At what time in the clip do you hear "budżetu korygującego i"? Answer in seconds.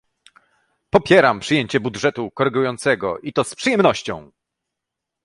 1.79-3.33